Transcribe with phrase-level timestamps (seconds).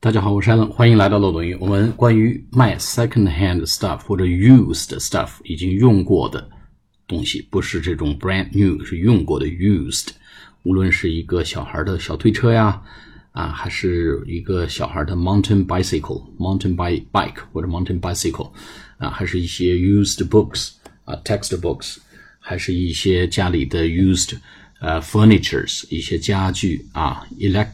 [0.00, 1.56] 大家好，我是 Allen，欢迎来到漏斗英语。
[1.58, 6.48] 我们关于卖 second-hand stuff 或者 used stuff 已经用过的
[7.08, 10.10] 东西，不是这种 brand new，是用过的 used。
[10.62, 12.80] 无论是一个小孩的小推车呀，
[13.32, 18.52] 啊，还是一个小孩的 mountain bicycle，mountain bike bike 或者 mountain bicycle，
[18.98, 20.74] 啊，还是一些 used books
[21.06, 21.96] 啊，textbooks，
[22.38, 24.38] 还是一些家里的 used
[24.78, 27.70] 呃 furnitures，一些家具啊，elect。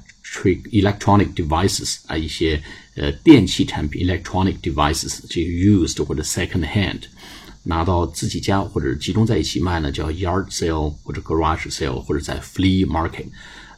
[0.51, 2.63] Electronic devices 啊，一些
[2.97, 7.03] 呃电器产品 electronic devices，这个 used 或者 second hand，
[7.63, 13.27] 拿到自己家或者集中在一起卖呢，叫 yard sale 或者 garage sale 或者在 flea market。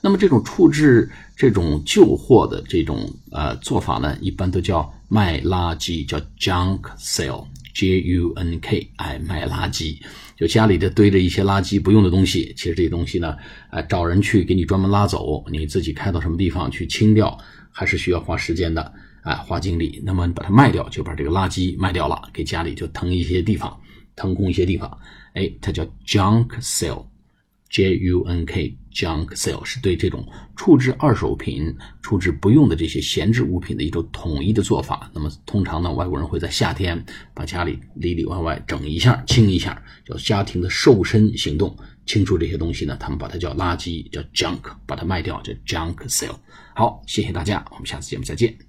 [0.00, 7.44] 那么这种处置这种旧货的这种呃做法呢，一般都叫卖垃圾，叫 junk sale。
[7.76, 10.00] J U N K，哎，卖垃圾，
[10.34, 13.36] 就家里的堆着一些垃圾不用的东西，其实这些东西呢，
[13.68, 17.36] 哎，找人去给你专门拉走，你自己开到什么地方去清掉，
[17.70, 18.90] 还是需要花时间的，
[19.24, 20.00] 哎，花精力。
[20.02, 23.78] 那么把它卖掉，就把这个垃圾卖掉了，给家里就腾一些地方，
[24.16, 24.98] 腾空一些地方，
[25.34, 27.04] 哎，它叫 junk sale。
[27.76, 35.10] J U N K junk sale 是对这种处置二手品、处置不用的这些闲置物品的一种统一的做法。
[35.12, 37.04] 那么通常呢，外国人会在夏天
[37.34, 46.36] 把家里里里外外整一下、清一下，叫家庭的瘦身行动，清除这些东西呢，他们把它叫垃圾，叫 junk，把它卖掉叫 junk sale。
[46.74, 48.65] 好，谢谢大家，我们下次节目再见。